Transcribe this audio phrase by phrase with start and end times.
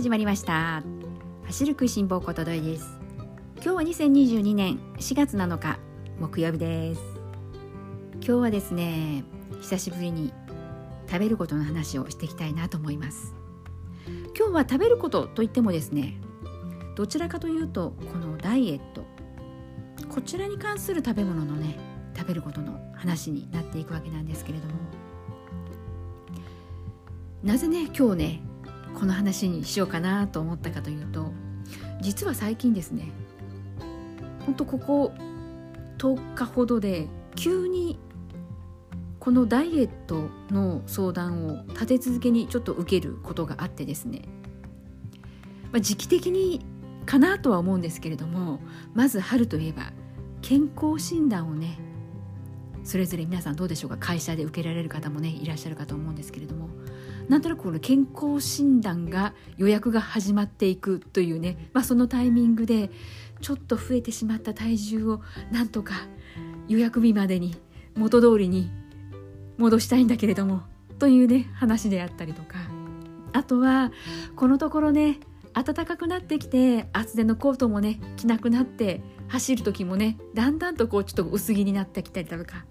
[0.00, 0.82] 始まりました。
[1.44, 2.98] 走る食いしん坊ことどいです。
[3.56, 5.78] 今日は2022年4月7日
[6.18, 7.02] 木曜日です。
[8.14, 9.24] 今日はですね
[9.60, 10.32] 久しぶりに
[11.06, 13.34] 食べることの話をしていきたいなと思います。
[14.34, 16.18] 今日は食べることといってもですね
[16.96, 19.04] どちらかというとこのダイエット
[20.08, 21.78] こちらに関する食べ物のね
[22.16, 24.72] 食べることの話になっていくわけなんですけれども。
[27.42, 28.49] なぜね今日ね
[28.94, 31.32] この話にしようかなと思ったかというと
[32.00, 33.10] 実は最近ですね
[34.46, 35.12] ほんとここ
[35.98, 37.98] 10日ほどで急に
[39.18, 44.22] このダイエットの相談を立て続けにちょっと受けることがあってですね、
[45.72, 46.64] まあ、時期的に
[47.04, 48.60] かなとは思うんですけれども
[48.94, 49.92] まず春といえば
[50.40, 51.78] 健康診断をね
[52.82, 53.98] それぞれ皆さんどうでしょうか？
[53.98, 56.68] 会社で受けられる方もねいらっしゃるかと思うんですけれども
[57.30, 62.90] なんとなくこの健康診断が予約が始まっていくというね、まあ、そのタイミングで
[63.40, 65.20] ちょっと増えてしまった体重を
[65.52, 65.94] なんとか
[66.66, 67.54] 予約日までに
[67.96, 68.68] 元通りに
[69.58, 70.62] 戻したいんだけれども
[70.98, 72.58] というね話であったりとか。
[73.32, 73.92] あとは
[74.34, 75.20] このところね
[75.52, 82.64] 暖かくなってきて厚手のコートもね着なくなって走る時もねだんだんとこうちょっと薄着になってきたりだとか。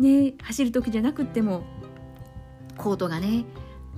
[0.00, 1.62] ね走る時じゃなくっても
[2.76, 3.44] コートがね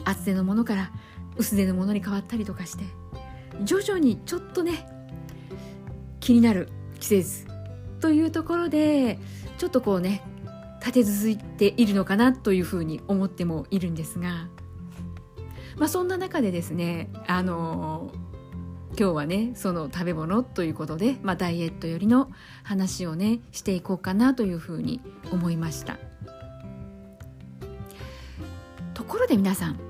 [0.05, 0.91] 厚手のものから
[1.37, 2.85] 薄手のものに変わったりとかして
[3.63, 4.87] 徐々にちょっとね
[6.21, 7.47] 気になる季節
[8.01, 9.19] というところで
[9.59, 10.23] ちょっとこうね
[10.81, 14.49] 立て続いているのかなというふうに思ってもいるんですが、
[15.77, 18.11] まあ、そんな中でですねあの
[18.99, 22.31] 今日はねその食べ物ということで、まあ、ダイエットよりの
[22.65, 25.99] 話をねしていこうかなというふうに思いました。
[28.95, 29.90] ところで皆さん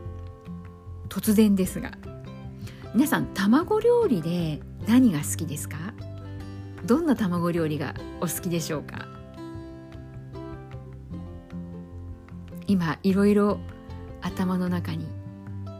[1.10, 1.90] 突然ですが。
[2.94, 5.76] 皆さん卵料理で何が好きですか？
[6.86, 9.06] どんな卵料理がお好きでしょうか？
[12.66, 13.60] 今いろいろ
[14.22, 15.06] 頭の中に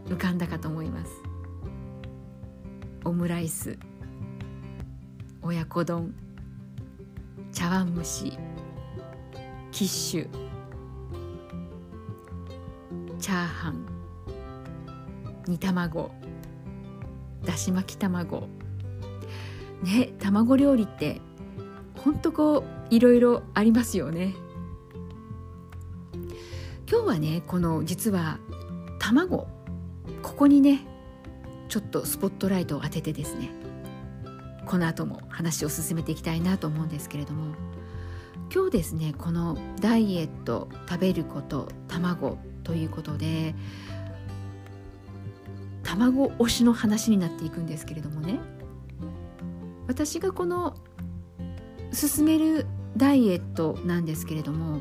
[0.07, 1.13] 浮かんだかと思います。
[3.05, 3.79] オムライス
[5.43, 6.15] 親子丼
[7.53, 8.39] 茶碗蒸し
[9.73, 10.29] キッシュ
[13.19, 13.90] チャーハン。
[15.47, 16.11] 煮卵。
[17.45, 18.49] だし巻き卵。
[19.83, 21.21] ね卵料理って
[21.97, 22.65] ほんとこう
[22.95, 24.35] いろいろありますよね。
[26.91, 28.39] 今日はねこの実は
[28.99, 29.49] 卵。
[30.23, 30.87] ここにね
[31.69, 33.51] ちょっとスポットライトを当ててですね
[34.67, 37.55] この後も話を進めていきたいなと思うんですけれども
[38.53, 43.55] 今日ですねこのダイエット食べること卵ということで
[45.97, 48.39] 卵推しの話になっていくんですけれどもね。
[49.87, 50.75] 私がこの
[51.93, 54.81] 進めるダイエットなんですけれども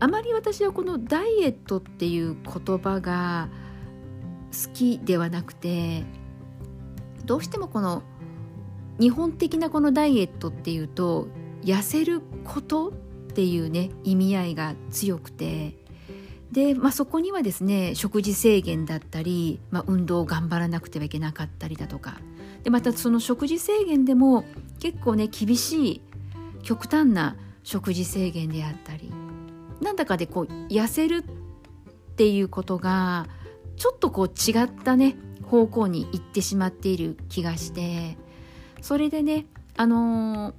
[0.00, 3.48] あまり私はこのダイエットっていう言葉が
[4.50, 6.04] 好きではなくて
[7.24, 8.02] どうしてもこの
[8.98, 11.28] 日本的なこのダイエットっていうと
[11.62, 12.92] 痩せることっ
[13.32, 15.76] ていうね意味合いが強くて
[16.52, 22.18] で、まあ、そこにはですね食事制限だったり、まあ、運動を頑張らなくてはいけなかったりだとか。
[22.66, 24.44] でまたその食事制限でも
[24.80, 26.00] 結構ね厳しい
[26.64, 29.12] 極端な食事制限であったり
[29.80, 31.22] なんだかでこう痩せるっ
[32.16, 33.28] ていうことが
[33.76, 35.14] ちょっとこう違ったね
[35.44, 38.18] 方向に行ってしまっている気がして
[38.80, 39.46] それでね
[39.76, 40.54] あのー、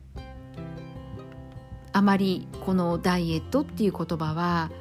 [1.92, 4.72] あまりこのダイエットっていう言葉は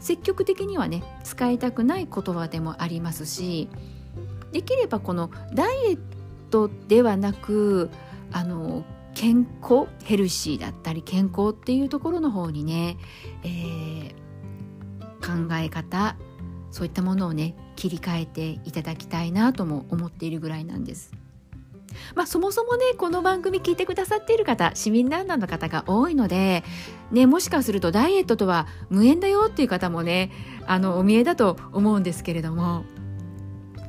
[0.00, 3.68] 積極的にはね使いたくない言葉でもありますし
[4.52, 5.98] できればこのダイエッ
[6.50, 7.90] トではなく
[8.32, 8.84] あの
[9.14, 12.96] 健康ヘルシーだったり健康っていうところの方にね、
[13.44, 16.16] えー、考え方
[16.70, 21.12] そういったものをね切り替えていただきたいなとも思っているぐらいなんです。
[22.14, 26.64] まあ、そもそもねこの番組聞いてくださっている方市民ランナーの方が多いので、
[27.10, 30.30] ね、もしかするとダイエットとは無縁だよっていう方もね
[30.66, 32.84] あのお見えだと思うんですけれども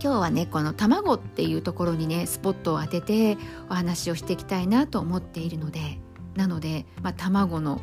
[0.03, 3.37] 今日はねこの卵っていうところにねスポットを当てて
[3.69, 5.99] お話をしていきたいなと思っているので
[6.35, 7.81] なので、まあ、卵の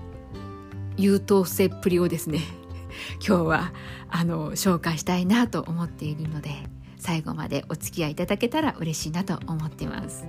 [0.97, 2.41] 優等生っぷりをですね
[3.25, 3.73] 今日は
[4.09, 6.78] あの紹介したいなと思っているので。
[6.99, 10.27] 最後までお付き合いいただけたら嬉しいなと思ってます。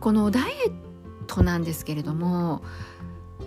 [0.00, 0.72] このダイエッ
[1.26, 2.62] トなんですけれども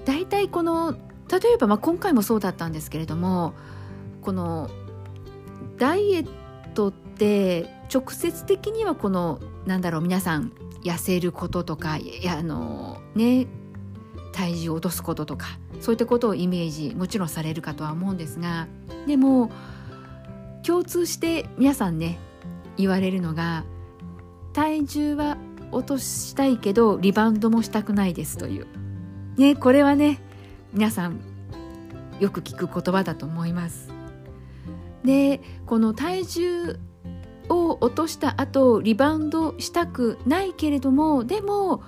[0.05, 0.93] 大体この
[1.31, 3.53] 例えば、まあ、今回もそうだったんですけれども
[4.21, 4.69] この
[5.77, 6.27] ダイエッ
[6.73, 10.51] トって直接的にはこのなんだろう皆さん
[10.83, 13.47] 痩せることとかいやあのね
[14.31, 15.47] 体重を落とすこととか
[15.81, 18.67] そういったことをイメージもちろんされるかとは思うんですが
[19.07, 19.51] でも
[20.69, 22.19] 共通して皆さんね
[22.77, 23.65] 言われるのが
[24.53, 25.35] 体重は
[25.71, 28.67] 落としたいけどリバウンドもしたくないですという。
[29.35, 30.19] ねこれはね
[30.71, 31.21] 皆さん
[32.19, 33.91] よく聞く言葉だと思います。
[35.03, 36.79] でこの体重
[37.49, 41.81] を落とした後リバウンドしたくないけれどもでも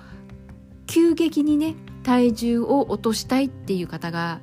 [0.88, 4.40] 急激にね体重を落としたいっていう方が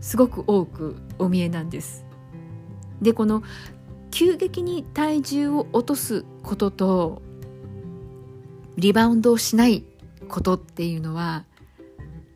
[0.00, 2.06] すごく多くお見えなんです。
[3.02, 3.42] でこの
[4.10, 7.22] 急激に体重を落とすことと
[8.76, 9.84] リバウンドをしない
[10.28, 11.44] ことっていうのは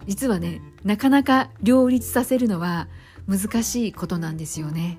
[0.07, 2.89] 実はねなかなか両立させるのは
[3.29, 4.99] 難しいことなんですよね。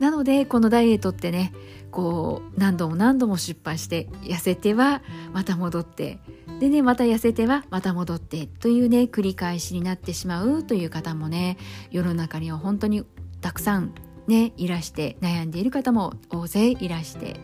[0.00, 1.52] なのでこのダイエットってね
[1.90, 5.02] こう何度も何度も失敗して痩せては
[5.32, 6.18] また戻って
[6.60, 11.56] でねまた痩せてはまた戻ってというね繰り返しになってしまうという方もね
[11.90, 13.04] 世の中には本当に
[13.40, 13.92] たくさん
[14.28, 17.40] ねいらして悩んでいる方も大勢いらして。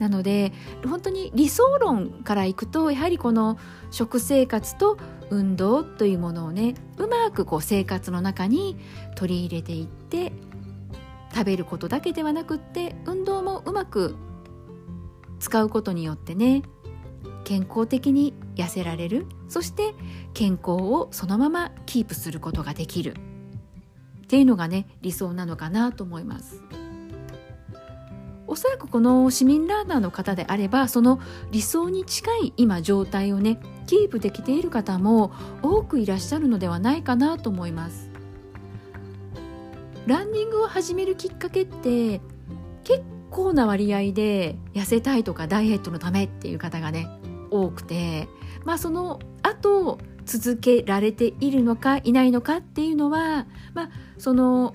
[0.00, 0.52] なので
[0.84, 3.56] 本当に理想論からいくとやはりこの
[3.92, 4.98] 食生活と
[5.30, 8.76] 運動というものをねうまくこう生活の中に
[9.14, 10.32] 取り入れていって
[11.32, 14.16] 食べることだけではなくって運動もうまく
[15.38, 16.62] 使うことによってね
[17.44, 19.26] 健康的に痩せられる。
[19.48, 19.94] そして
[20.32, 23.14] 健康をそのままキープすることができる。
[24.34, 26.60] っていうのがね理想なのかなと思います。
[28.48, 31.20] おそらくこの市民ランナーの方であればその
[31.52, 35.32] 理想に近い今状態をねキープできている方も
[35.62, 38.10] 多くいらっしゃるのではないかなと思います
[40.06, 42.20] ランニングを始めるきっかけって
[42.82, 47.08] 結構な割合で痩せたいとかダイエットのためっていう方がね
[47.50, 48.28] 多くて
[48.64, 54.72] まあその後続けられているのかいないのかっていうのはまあその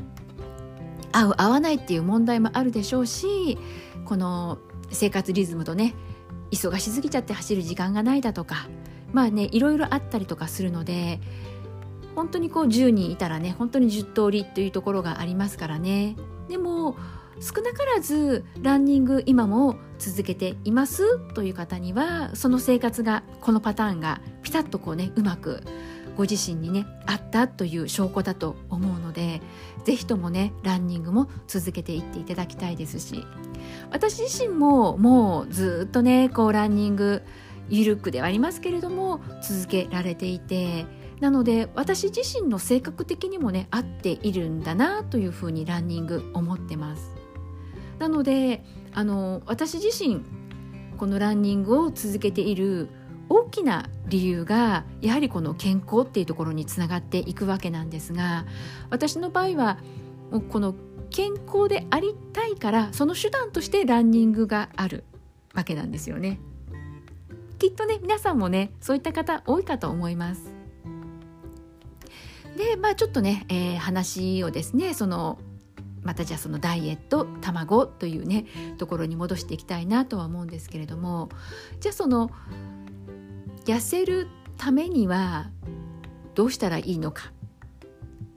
[1.11, 3.57] 合う合わないっていう問題もあるでしょうし
[4.05, 4.59] この
[4.91, 5.95] 生活リズムとね
[6.51, 8.67] 忙しすぎちゃって走る時間がないだとか
[9.11, 11.19] まあねいろいろあったりとかするので
[12.15, 16.15] 本当にこう10人いたらね本当に10通りというところがありますからね。
[16.49, 16.97] でも
[17.39, 25.63] 少なからずランニング今も続けていますという方にはその生活がこのパターンがピタッとこうねうまく
[26.17, 29.41] ご自身にねあったという証拠だと思うので
[29.85, 33.25] 是非ともねランニングも続けていっていただきたいですし
[33.91, 37.21] 私自身ももうずっとねこうランニング
[37.69, 40.85] 緩くではありますけれども続けられていて
[41.21, 47.18] なので私自身の性格的にもね合っているんだなというふうにランニング思ってます。
[47.99, 48.63] なので
[48.93, 50.21] あの私自身
[50.97, 52.89] このランニングを続けている
[53.29, 58.45] 大きな理由がやはりこの健康っていうところにつながっていくわけなんですが
[58.89, 59.77] 私の場合は
[60.49, 60.73] この
[61.11, 65.03] 健康でありたいからその手段としてランニングがある
[65.53, 66.39] わけなんですよね。
[67.57, 70.53] きっとね皆さんもねそういった方多いかと思います。
[72.55, 75.39] でまあちょっとね、えー、話をですねその
[76.09, 78.47] またじゃあそのダイエット卵というね
[78.79, 81.29] ところに戻していきたいなとは思うんですけれども
[81.79, 82.31] じゃあその
[83.65, 85.51] 痩せるためには
[86.33, 87.31] どうしたらいいのか？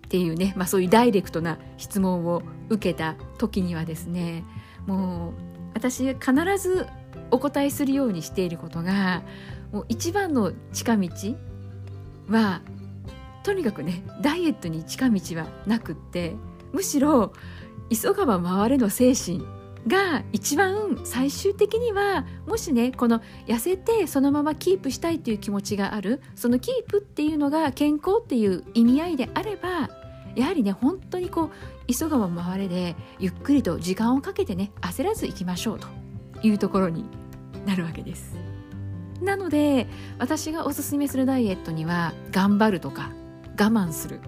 [0.05, 4.45] っていうね、まあ、そういうダイレクトな質問を受けた時にはですね
[4.87, 5.33] もう
[5.73, 6.87] 私必ず
[7.31, 9.23] お答えするようにしていることが
[9.73, 11.09] もう一番の近道
[12.29, 12.61] は
[13.45, 16.37] とにかくねダイエットに近道はなくって
[16.75, 17.33] むしろ
[17.95, 19.45] 急がば回れの精神
[19.87, 29.91] が一番最終的にはもしねこの痩せてそのままキープしたいという気持ちがあるそのキープっていうのが健康っていう意味合いであれば
[30.37, 31.51] やはりね本当にこう
[31.93, 35.89] 急がば回れでゆっくりと時間をかけてね焦らずいきましょうと
[36.43, 37.05] いうところに
[37.67, 38.37] なるわけです。
[39.21, 39.87] なので
[40.19, 43.13] 私がおすすめするダイエットには頑張るとか
[43.53, 44.21] 我慢する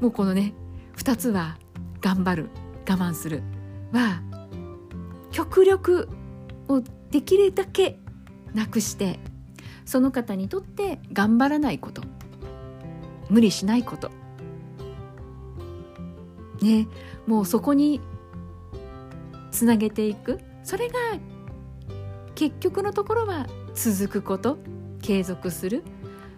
[0.00, 0.52] もうこのね
[0.96, 1.56] 2つは
[2.02, 2.50] 頑張る
[2.88, 3.42] 我慢する。
[3.92, 4.22] は
[5.30, 6.08] 極力
[6.68, 7.98] をできるだけ
[8.54, 9.20] なくして
[9.84, 12.02] その方にとって頑張らないこと。
[13.28, 14.10] 無理しないこと。
[16.62, 16.86] ね
[17.26, 18.00] もうそこに
[19.50, 20.40] つなげていく。
[20.62, 20.94] それが
[22.34, 24.58] 結局のところは続くこと。
[25.02, 25.84] 継続する。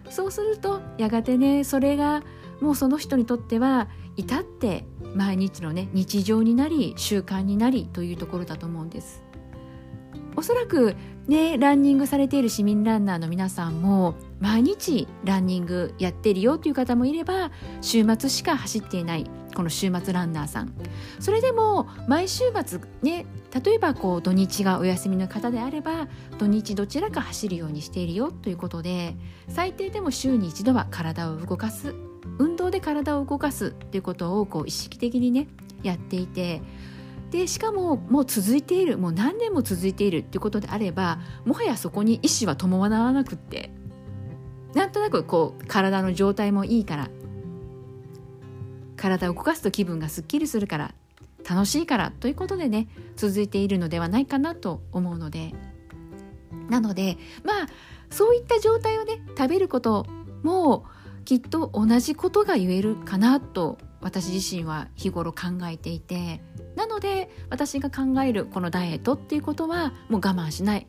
[0.09, 2.23] そうするとやがてねそれが
[2.61, 9.23] もうその人にとっては至って毎日のね日常になり習慣になりというところだと思うんです。
[10.35, 10.95] おそらく
[11.27, 17.51] ねランニングされている市民ランナーの皆さんも毎日ランニングやってるよという方もいれば
[17.81, 20.73] 週末しか走っていないこの週末ランナーさん。
[21.19, 23.25] それでも毎週末ね
[23.63, 29.15] 例えばこう土日がお休みの方であれば土日どちらか走るようにしているよということで
[29.49, 31.95] 最低でも週に一度は体を動かす
[32.69, 35.47] 動で体を動かすということをこう意識的にね
[35.83, 36.61] やっていて
[37.31, 43.71] でしかももう続いているもう何年も続いているっていうことであればもはやそこに意思は伴わなくって
[44.73, 47.09] なんとなくこう体の状態もいいから
[48.97, 50.93] 体を動かすと気分がすっきりするから
[51.47, 55.53] 楽しいからということでね続いているのではないかなと思うので。
[56.69, 57.67] なのでまあ
[58.11, 60.05] そういった状態をね食べること
[60.43, 60.85] も
[61.29, 66.41] きっと同じことが言えるかなと私自身は日頃考えていて
[66.75, 70.87] なので私が考えるこのダイエットっていうことはもう我慢しない、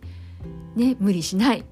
[0.76, 1.66] ね、無理しない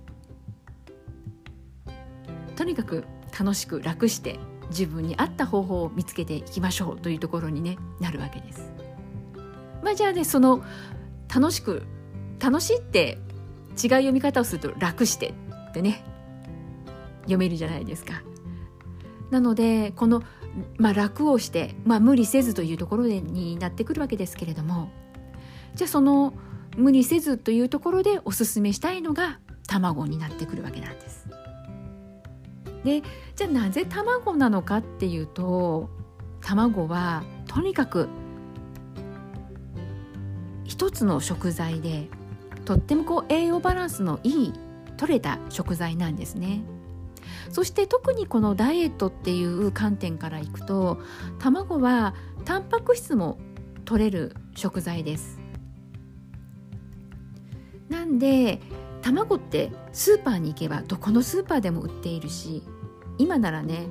[2.57, 3.05] とにかく
[3.41, 8.71] 楽しく楽して自分に合った方法を見つけていきましょうというところに、ね、なるわけです。
[9.83, 10.63] まあ、じゃあねその
[11.35, 11.85] 楽しく
[12.39, 13.17] 楽しいって
[13.83, 15.33] 違う読み方をすると楽して
[15.71, 16.05] ってね
[17.23, 18.28] 読めるじゃないですか。
[19.31, 20.23] なのでこの、
[20.79, 24.91] まあ、楽をして、まあ、無理せずというところでになってくるわけですけれども
[25.75, 26.33] じゃあその
[26.77, 31.27] 無理せずというところでおすすめしたいのが卵になってくるわけなんです。
[32.85, 33.03] で
[33.35, 35.91] じゃあなぜ卵なのかっていうと
[36.41, 38.09] 卵はとにかく
[40.65, 42.09] 一つの食材で
[42.65, 44.53] とってもこう栄養バランスのいい
[44.97, 46.63] 取れた食材なんですね。
[47.51, 51.01] そして特にこのダイエットっていう観点からいくと
[51.39, 53.39] 卵はタンパク質も
[53.85, 55.41] 取れる食材です。
[57.89, 58.61] なんで
[59.03, 62.63] 卵ってスーパーに行けばどこのスーパーでも売っているし
[63.17, 63.87] 今ならね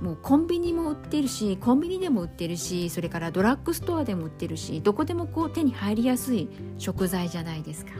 [0.00, 7.92] もうコンビニも売ってるしコンビニでも売ってるしそれからドラッグストアでも売ってるしどこでもこう手に入りやすい食材じゃないですか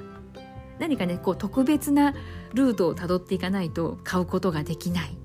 [0.83, 2.13] 何かねこう特別な
[2.55, 5.17] ルートをたどっていかないと買うことができない、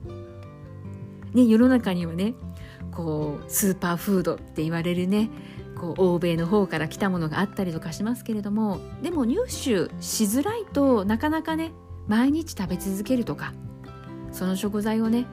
[1.33, 2.35] ね、世の中にはね
[2.91, 5.31] こうスーパーフードって言われるね
[5.75, 11.71] こう欧米の方から来たものがあったりとかしますけれどもでも入手しづらいとなかなかね
[12.05, 13.51] 毎日食べ続けるとか
[14.31, 15.25] その食材をね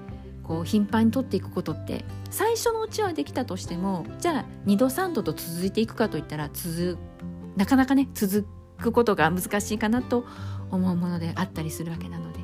[0.42, 6.96] こう頻繁に取っていくことって最初のうちはできたとしてもじゃあ2度3度と続いていくかといったら続
[7.56, 8.46] なかなかね続
[8.78, 10.24] くことが難しいかなと
[10.70, 12.40] 思うものであったりするわけなので。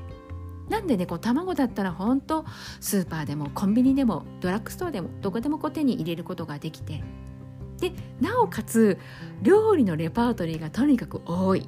[0.68, 2.44] なんでねこう卵だったら本当
[2.78, 7.02] スーパーでもコンビニでもドラッグストアでもどこでもこう手に入れることができて。
[7.78, 8.98] でなおかつ
[9.42, 11.60] 料理のレパートリーがとにかく多い。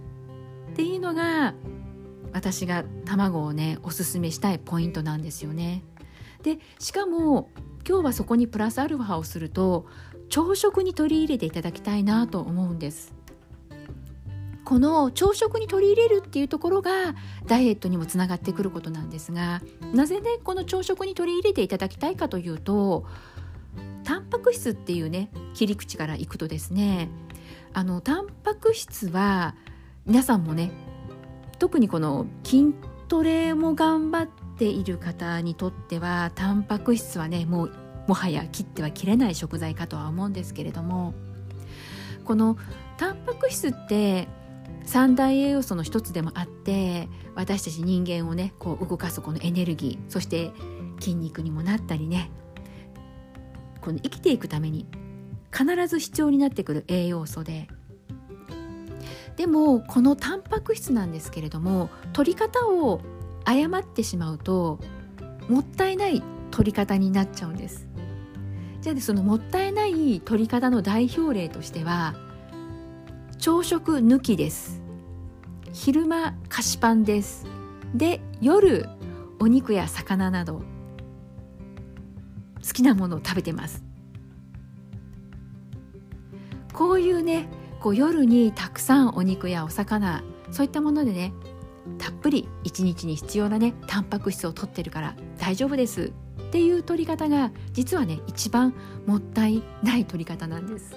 [0.72, 1.54] っていうのが
[2.32, 5.82] 私が卵をねおすすめしたいポイントなんですよね。
[6.42, 7.50] でしかも
[7.86, 9.86] 今日はそこにプラスアルファをすると
[10.28, 13.12] 朝食に取り入れていただきたいなと思うんです。
[14.72, 17.14] この朝食に取り入れるっていうところが
[17.46, 19.60] ダイエットにもつながってくることなんですが
[19.92, 23.04] なぜねこの朝食に取り入れていただきたいかというと
[24.02, 27.10] タンパク質っていうね切り口からいくとですね
[27.74, 29.56] あのタンパク質は
[30.06, 30.70] 皆さんもね
[31.58, 32.72] 特にこの筋
[33.08, 37.72] トレも頑張っている方にとってはタンパク質はねもう
[38.08, 41.12] もはや切っては切れない食材かとは思うんですけれども
[42.24, 42.56] この
[42.96, 44.28] タンパク質って
[44.84, 50.52] 三大栄養素の一つでもあって私たち人間をねこう動かすこのエネルギーそして
[51.00, 52.30] 筋肉にもなったりね
[53.80, 54.86] この生きていくために
[55.52, 57.68] 必ず必要になってくる栄養素で
[59.36, 63.00] でもこのタンパク質なんですけれども取り方を
[63.44, 64.78] 誤ってしまうと
[65.48, 67.88] もったいない取り方になっちゃうんです。
[68.82, 72.14] じゃあ、ね、そのもったいない取り方の代表例としては
[73.42, 74.80] 朝食抜きです。
[75.72, 77.44] 昼間菓子パンです。
[77.92, 78.88] で夜
[79.40, 80.62] お肉や魚など
[82.64, 83.82] 好きなものを食べてます。
[86.72, 87.48] こういうね
[87.80, 90.22] こう夜にたくさんお肉やお魚
[90.52, 91.32] そういったものでね
[91.98, 98.72] たっぷり1日に必要なねタンパク質を取ってるから大丈夫ですっていう取り方が実はね一番
[99.04, 100.94] もったいない取り方なんです。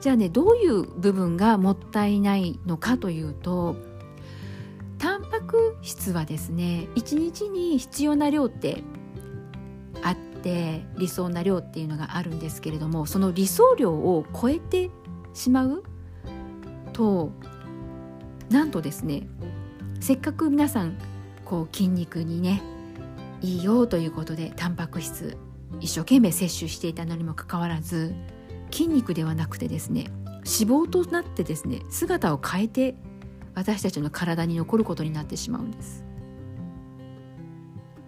[0.00, 3.76] じゃあねどういう部分がもったいないのかというと
[4.98, 8.82] タンパク質はですね1日に必要な量って
[10.02, 14.90] あって理想な量っていうのがあるんですけれどもその理想量を超えて
[15.34, 15.82] しまう
[16.92, 17.32] と
[18.50, 19.28] なんとですね
[20.00, 20.96] せっかく皆さん
[21.44, 22.62] こう筋肉にね
[23.40, 25.36] いいよということでタンパク質
[25.80, 28.14] 一生懸命摂取していたのにもかかわらず
[28.70, 32.94] 筋肉ではなくてですね脂肪となってですね姿を変えて
[33.54, 36.04] 私たちの体に残ることになってしまうんです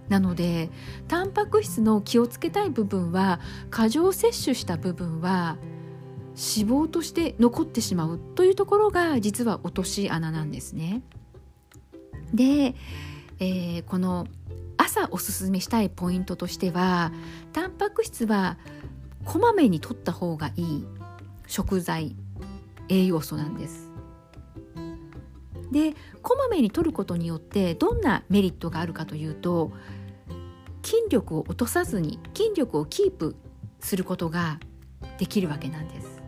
[0.08, 0.70] なので
[1.06, 3.40] タンパク質の気をつけたい部分は
[3.70, 5.56] 過剰摂取した部分は
[6.30, 11.02] 脂肪として残ってしまうというところが実は落とし穴なんですね。
[12.32, 12.74] で、
[13.38, 14.26] えー、この
[14.76, 17.12] 朝おすすめしたいポイントとしては
[17.52, 18.56] タンパク質は
[19.30, 20.86] こまめに摂った方がいい
[21.46, 22.16] 食材
[22.88, 23.88] 栄養素なんです。
[25.70, 29.70] でこまめに摂ることによってどんなメリットがあるかというと
[30.82, 33.36] 筋力を落とさずに筋力をキープ
[33.78, 34.58] することが
[35.18, 36.20] できるわけなんです。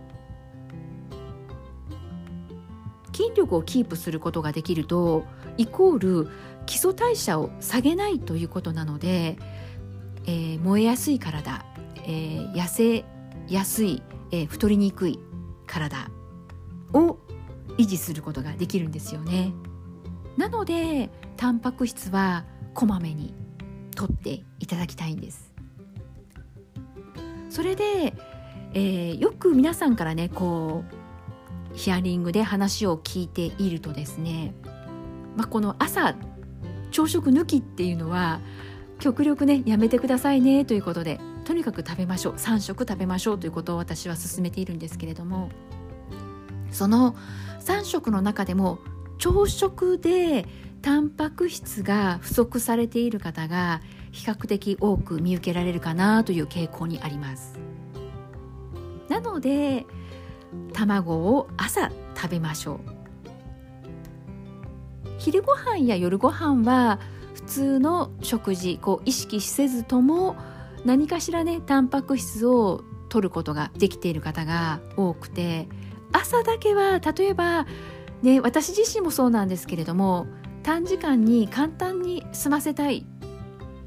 [3.12, 5.24] 筋力をキープすることができると
[5.56, 6.28] イコール
[6.66, 9.38] 基礎代謝を下げないということなので、
[10.24, 11.64] えー、燃えやすい体、
[12.04, 13.04] えー、痩せ
[13.48, 15.18] やすい、えー、太りにくい
[15.66, 16.10] 体
[16.92, 17.18] を
[17.78, 19.52] 維持することができるんですよね。
[20.36, 22.44] なのでタンパク質は
[22.74, 23.34] こまめに
[23.94, 25.52] 取っていただきたいんです。
[27.50, 28.14] それで、
[28.72, 34.54] えー、よく皆さんからねこうヒアリングで話を聞いているとですね、
[35.36, 36.14] まあ、この朝
[36.90, 38.40] 朝食抜きっていうのは
[38.98, 45.50] 極力ねやめてくださいねということでとにかく食べましょう3食食べましょうということを私は勧めているんですけれども
[46.70, 47.16] その
[47.60, 48.78] 3食の中でも
[49.18, 50.46] 朝食で
[50.82, 53.80] タンパク質が不足されている方が
[54.10, 57.58] 比較的多く見受けられるかなという傾向にあります。
[59.08, 59.86] なので
[60.72, 62.80] 卵を朝食べましょう。
[65.18, 66.98] 昼ご飯や夜ご飯は
[67.34, 70.34] 普通の食事こう意識せずとも
[70.84, 75.68] 何かしらねタンパク質を取ることができている方が多くて
[76.12, 77.66] 朝だけは例えば
[78.22, 80.26] ね私自身もそうなんですけれども
[80.62, 83.06] 短時間に簡単に済ませたい。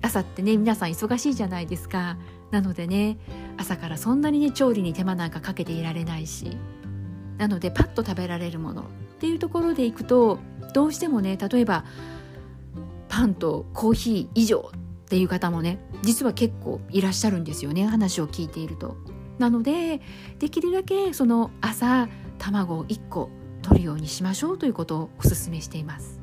[0.02, 2.18] 朝ってね皆さん忙しいじゃないですか。
[2.52, 3.18] なのでね
[3.58, 6.58] 朝からそんなにね調理に手間なんかかけていられないし
[7.38, 8.84] なのでパッと食べられるもの。
[8.84, 8.86] っ
[9.18, 10.40] ていうところでいくと
[10.74, 11.86] どうしてもね例えば
[13.08, 18.98] パンとコーヒー以上っっていう方もね実は結構いらっしゃるんですよね話を聞いていると。
[19.38, 20.02] なので
[20.40, 23.30] できるだけその朝卵を1個
[23.62, 26.22] 取るようにしましょうということをお勧めしています。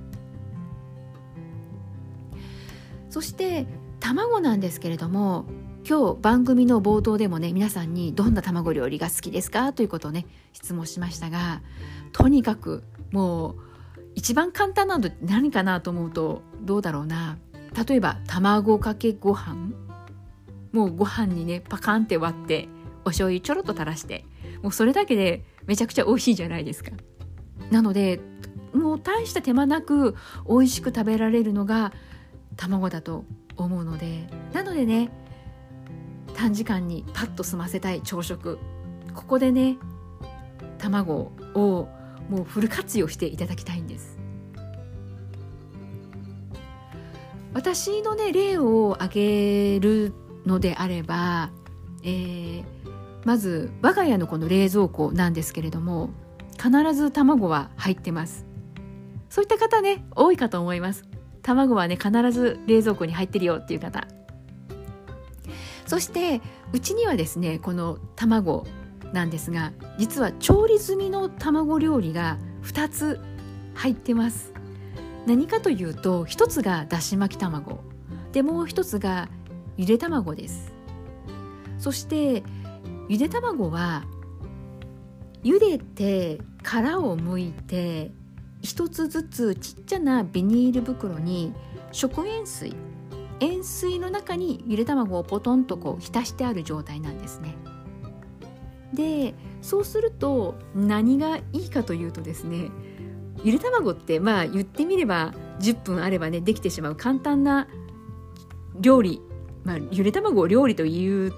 [3.10, 3.66] そして
[4.00, 5.44] 卵なんですけれども
[5.88, 9.72] 今日番組の冒頭でもね皆さんにどんな卵料理が好きですか？
[9.72, 11.60] ということをね質問しましたが
[12.12, 13.56] とにかくもう
[14.14, 17.36] 一番簡単なの何かなと思うとどうだろうな
[17.86, 19.72] 例えば卵かけご飯。
[20.72, 22.68] もうご飯にねパカンって割って
[23.04, 24.24] お醤油ちょろっと垂らして。
[24.62, 26.90] もうそれだけでめちゃくちゃ美味しいじゃないですか。
[27.70, 28.20] なので
[28.72, 30.16] もう大した手間なく
[30.48, 31.92] 美味しく食べられるのが
[32.56, 33.24] 卵だと
[33.56, 34.28] 思うので。
[34.52, 35.10] なのでね
[36.34, 38.58] 短時間にパッと済ませたい朝食。
[39.14, 39.76] ここでね
[40.78, 41.88] 卵を
[42.30, 44.18] もうフル活用していただきたいんです。
[47.54, 50.14] 私のね例を挙げる
[50.46, 51.50] のであれば、
[52.02, 52.64] えー、
[53.24, 56.10] まず我が家のこの冷蔵庫なんですけれども
[56.52, 58.46] 必ず卵は入ってます。
[59.28, 61.04] そういった方ね多いかと思います。
[61.42, 64.06] 卵はね必ず冷蔵庫に入ってるよっていう方。
[65.86, 66.40] そして
[66.72, 68.66] うちにはですねこの卵
[69.12, 73.20] なんですが実は調理済みの卵料理が2つ
[73.74, 74.51] 入ってます。
[75.26, 77.80] 何かというと1つがだし巻き卵
[78.32, 79.28] でもう1つが
[79.76, 80.72] ゆで卵です
[81.78, 82.42] そして
[83.08, 84.04] ゆで卵は
[85.42, 88.10] 茹でて殻を剥いて
[88.62, 91.52] 一つずつちっちゃなビニール袋に
[91.90, 92.74] 食塩水
[93.40, 97.56] 塩水の中にゆで卵をポトンとこう浸してある状態なんですね。
[98.94, 102.70] でそうすると何がいいかというとですね
[103.44, 107.68] ゆで卵ってまあ言ってみれば10分あればねできてしまう簡単な
[108.80, 109.20] 料理、
[109.64, 111.32] まあ、ゆで卵を料理という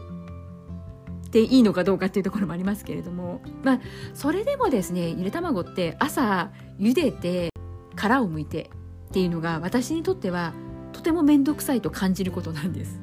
[1.35, 3.81] ていいのかどうかっていうところもありますけれどもまあ
[4.15, 7.51] それでもですねゆで卵って朝茹でて
[7.97, 8.71] 殻を剥いて
[9.09, 10.53] っていうのが私にとっては
[10.93, 13.01] とても面倒くさいと感じることなんです。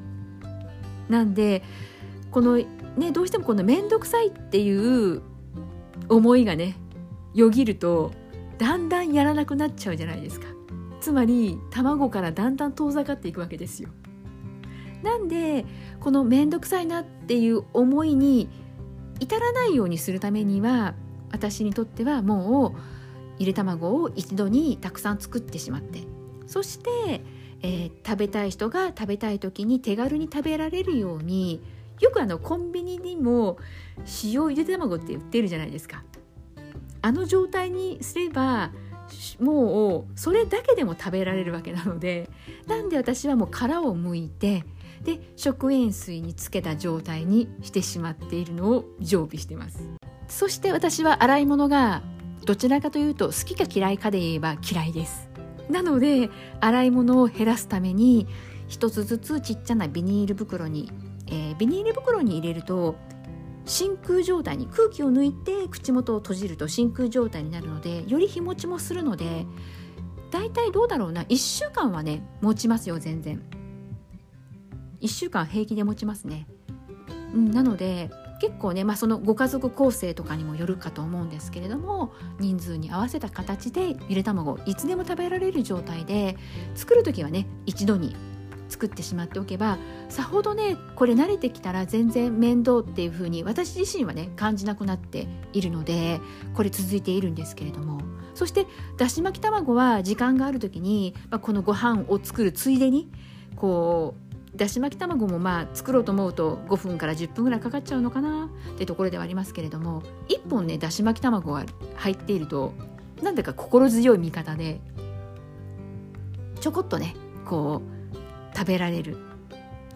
[1.10, 1.62] なんで
[2.32, 5.22] このねどうしてもこの面倒くさいっていう
[6.08, 6.78] 思いがね
[7.34, 8.14] よぎると
[8.62, 10.46] だんだんやらなくなっちゃうじゃないですか。
[11.00, 13.90] つまり卵からだんだん遠ざかっていくわけですよ。
[15.02, 15.66] なんで
[16.00, 18.50] この面倒くさいなっていう思いに
[19.20, 20.94] 至らないようにするためには
[21.32, 22.80] 私にとってはもう
[23.40, 26.04] ゆで卵を一度にたくさん作ってしまって
[26.46, 27.24] そして、
[27.64, 31.64] えー、食べたい人が食べたい時に手軽に食べられるように
[32.00, 33.58] よくあのコンビニにも
[34.24, 36.04] 塩ゆで卵って売ってるじゃないですか。
[37.02, 38.72] あの状態にすれば
[39.40, 42.30] もうそれだけでも食べられるわけなので
[42.68, 44.64] なんで私はもう殻を剥いて
[45.04, 49.80] で食塩水につけた状態にしてしまっているのを常備してます。
[50.28, 52.04] そして私は洗い物が
[52.46, 55.30] どちらかというと好きか嫌いかで言えば嫌いです。
[55.70, 58.28] なので洗い物を減らすために
[58.68, 60.92] 一つずつちっちゃなビニール袋に、
[61.28, 62.96] えー、ビニール袋に入れると
[63.72, 69.46] 真空状態に空気を抜いて口元を閉じると真空状態になるのでより日持ちもするので
[70.30, 71.24] だいたいどうだろうな。
[71.24, 73.42] 1週間はね持ちますよ全然。
[75.00, 76.48] 1週間平気で持ちますね、
[77.34, 86.38] うん、なので結構ね、まあ、そのご家族構成とかにもよるかと思うんですけれども人数に合わせた形でゆで卵いつでも食べられる状態で
[86.76, 88.16] 作る時はね一度に
[88.72, 89.78] 作ってしまっておけば
[90.10, 96.22] さほどねこれ慣れてきたら全然面倒っていう風に私自身はね感じなくなっているので
[96.54, 98.02] これ続いているんですけれども。
[98.34, 98.66] そして
[98.98, 103.12] だし巻き卵は時間がある時に、まあ、このご飯を作るついでに
[103.58, 104.16] こ
[104.54, 112.74] うだし巻き卵もまあ作ろうと思うと5分から10分ぐらいかかっちゃうのかなってところではありますけれども1本ねだし巻き卵が入っていると
[113.22, 114.82] なんだか心強い味方で
[116.60, 118.01] ちょこっとねこう
[118.56, 119.18] 食べられる。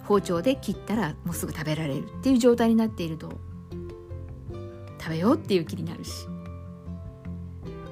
[0.04, 3.40] 包丁で切ったらもうすぐ食べられるっていう状態になっていると。
[5.00, 6.28] 食べようっていう気になるし。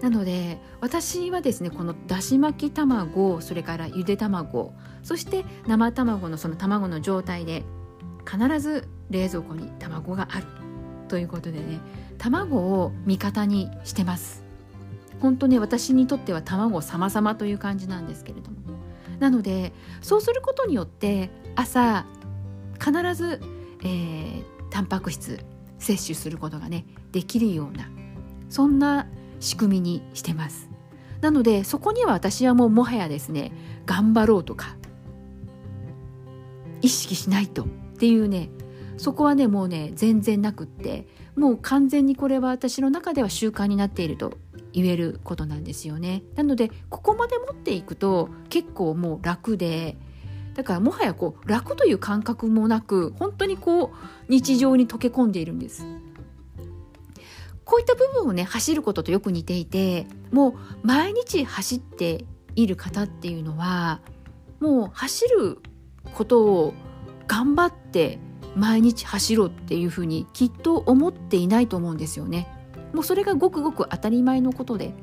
[0.01, 7.63] なので私はですねこのだし巻き卵それからゆで卵そして生卵のその卵の状態で
[8.29, 10.45] 必ず冷蔵庫に卵がある。
[11.07, 11.79] ということでね
[12.17, 14.43] 卵を味方にしてます。
[15.19, 18.57] 本当ね私にとっては卵様々という感じなんですけれども。
[19.19, 22.05] なのでそうすることによって朝
[22.79, 23.41] 必ず、
[23.83, 25.39] えー、タンパク質
[25.79, 27.89] 摂取することがねできるような
[28.49, 29.07] そんな
[29.39, 30.69] 仕組みにしてます。
[31.21, 33.53] なのでそこには私はもうもはやですね
[33.85, 34.75] 頑張ろうとか
[36.81, 38.49] 意識しないとっていうね
[38.97, 44.37] そこはねもうね全然なくってもう完全にこれは私の中では習慣になっていると
[44.73, 49.97] 言えることなんですよねなのでここまで持っていくと結構もう楽で
[50.55, 53.89] だからもはやこう楽という感覚もなく本当にこう
[54.29, 55.85] 日常に溶け込んでいるんです
[57.65, 64.01] こういった部分をね走ることとよく似ていてもう毎日走っている方っていうのは
[64.59, 65.59] もう走る
[66.13, 66.73] ことを
[67.27, 68.19] 頑張って
[68.55, 72.47] 毎日走ろうっていうふうにきっと思っていないと思うんですよね。
[72.93, 74.93] もうそれがごくごく当たり前のことで。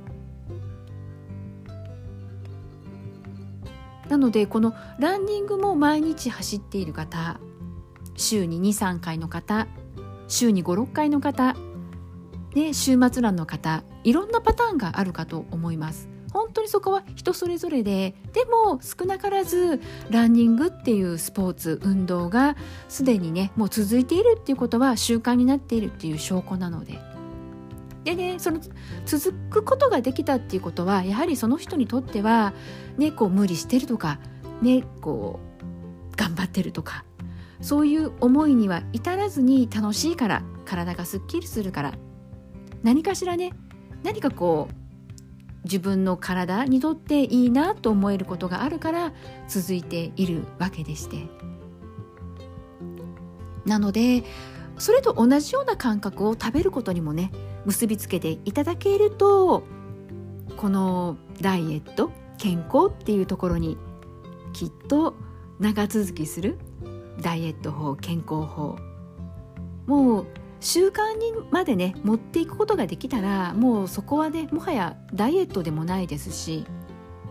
[4.08, 7.38] なのでこのランニングも毎日走っている方
[8.16, 9.68] 週に23回の方
[10.26, 11.54] 週に56回の方、
[12.54, 16.08] ね、週末ランの方いろんなパターンがあるかと思います。
[16.32, 22.56] 本当にそこは人それぞれででも少なからずランニングっていうスポーツ運動が
[22.88, 27.09] すでにねもう続いているっていうことは習慣になっているっていう証拠なので。
[28.04, 28.60] でねその
[29.04, 32.54] 続くことができたっていうことはやはりその人にとっては、
[32.96, 34.18] ね、こう無理してるとか、
[34.62, 35.38] ね、こ
[36.12, 37.04] う頑張ってるとか
[37.60, 41.94] そういう思いには至らずに楽しいから体がすっきりするから
[42.82, 43.52] 何かしらね
[44.02, 44.74] 何かこう
[45.64, 49.12] 自分の体にとっていいなと思えることがあるから
[49.46, 51.26] 続いているわけでして。
[53.66, 54.24] なので
[54.78, 57.30] それと同じような感覚を食べることにもね
[57.64, 59.64] 結びつけていただけると
[60.56, 63.76] このダイエット健康っていうところに
[64.52, 65.14] きっと
[65.58, 66.58] 長続きする
[67.20, 68.78] ダイエット法健康法
[69.86, 70.26] もう
[70.60, 76.64] 習慣にまでね持っていくことができたらもうそこはねもはやダイエットでもないですし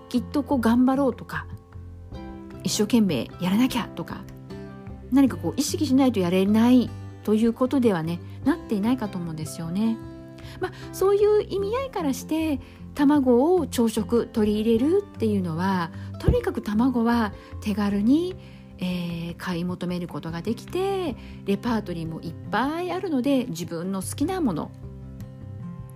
[0.10, 1.46] きっとこう頑張ろうとか
[2.64, 4.24] 一生懸命やらなきゃとか
[5.12, 6.90] 何かこう意識しないとやれない
[7.24, 9.98] ということではねなっていないかと思うんですよね。
[10.60, 12.60] まあ、そういう意味合いからして
[12.96, 18.36] 卵を朝食取り入れるっていうのはとにかく卵は手軽に、
[18.80, 24.72] えー、買い求めることができてレパートリーもいっぱいあるので自分の好きなもの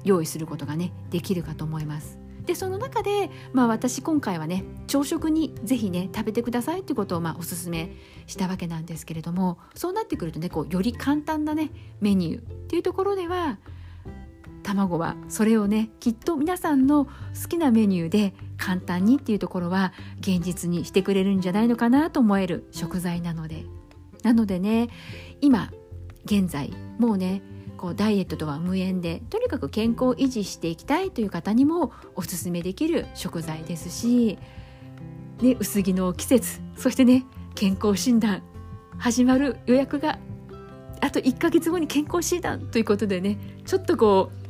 [0.04, 2.24] 用意することがねできるかと思います。
[2.46, 7.96] でその中で、まあ、私今回はね朝食にぜひね食べてくださいということをまあおすすめ
[8.28, 13.60] したわけなんですけれどもそうなってくるとねこうより簡単なねメニューっていうところでは
[14.64, 17.12] 卵はそれをねきっと皆さんの好
[17.50, 23.66] きなメニューで簡単にっていうところは現実にしてくれるんじゃないのかなと思える食材なので。
[24.24, 24.90] なのでね
[25.42, 25.70] 今
[26.26, 27.42] 現在もうね
[27.78, 34.40] こうダイエットとは無縁でとにかく健康を維持していきたいという方にもおすすめできる食材ですし、
[35.42, 38.42] ね、薄着の季節そしてね健康診断
[38.98, 40.18] 始まる予約が
[41.02, 44.43] あと1ヶ月後に健康診断ということでねちょっとこう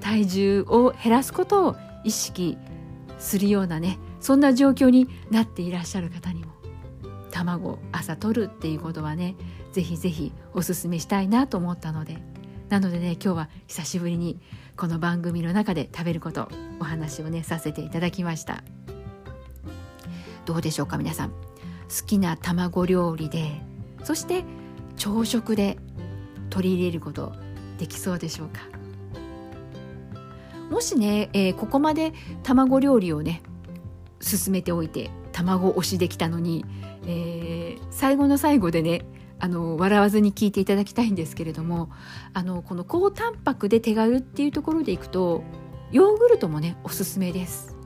[0.00, 2.56] 体重を減らすことを意識
[3.18, 6.52] するようなねそんな状況になっていらっしゃる方にも
[7.30, 9.36] 卵朝取るっていうことはね
[9.72, 12.18] ぜひぜひおすすめしたいなと思ったので
[12.68, 14.40] なのでね今日は久しぶりに
[14.76, 16.48] この番組の中で食べること
[16.80, 18.62] お話をねさせていただきました。
[20.46, 21.30] どうでしょうか皆さん。
[21.30, 21.36] 好
[22.06, 23.60] きな卵料理で
[24.04, 24.44] そして
[24.96, 25.76] 朝食で
[26.48, 27.32] 取り入れること
[27.78, 28.79] できそうでしょうか？
[30.70, 33.42] もしね、えー、ここまで卵料理をね
[34.20, 36.64] 進めておいて卵推しできたのに、
[37.06, 39.04] えー、最後の最後でね
[39.40, 41.90] あの笑わずに聞いていただきたいんですけれども
[42.34, 45.42] あのこの高タンパクで手軽っていうところでいくと
[45.90, 47.76] ヨーグルトもねおすすめです。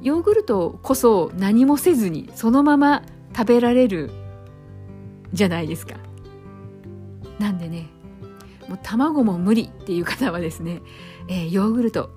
[0.00, 3.02] ヨーグルトこそ何もせずにそのまま
[3.36, 4.10] 食べられる
[5.32, 5.96] じゃないですか。
[7.40, 7.88] なんでね
[8.68, 10.82] もう卵も無理っていう方はですね、
[11.28, 12.10] えー、ヨーグルト。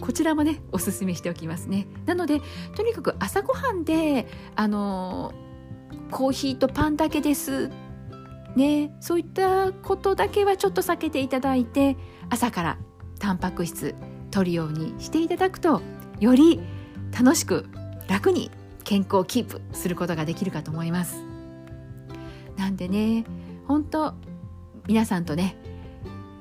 [0.00, 1.86] こちらもねおすすめしておきますね。
[2.06, 2.40] なので
[2.74, 4.26] とにかく朝ごはんで
[4.56, 5.50] あのー
[6.10, 7.70] コーヒーとパンだけです。
[8.56, 11.96] ねそういったことだけはちょっと避けていただいて
[12.30, 12.78] 朝から
[13.20, 13.94] タンパク質
[14.32, 15.80] 取るようにしていただくと
[16.18, 16.60] より
[17.16, 17.66] 楽しく
[18.08, 18.50] 楽に
[18.82, 21.22] 健康をキープすることができるかと思います。
[22.56, 23.24] なんでね
[23.68, 24.14] 本当
[24.88, 25.56] 皆さんとね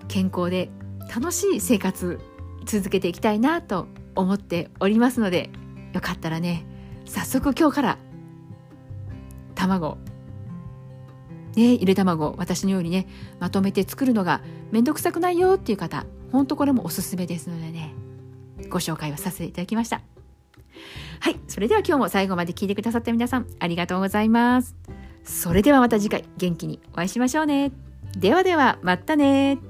[0.09, 0.69] 健康で
[1.15, 2.19] 楽しい生活
[2.65, 5.49] 続けていきたいなと思っておりますので
[5.93, 6.65] よかったらね
[7.05, 7.97] 早速今日から
[9.55, 9.97] 卵。
[11.55, 13.07] ね、ゆで卵私のようにね
[13.39, 14.41] まとめて作るのが
[14.71, 17.93] 面倒くさくないよっていう方ほんとこれもおすすめですのでね
[18.69, 20.01] ご紹介をさせていただきました。
[21.19, 24.75] はいそれでは今日も最後まで聞いてくださった皆さんありがとうございます。
[25.23, 27.71] それではまた次回元気にお会いしましょうね。
[28.15, 29.68] ではではまたね。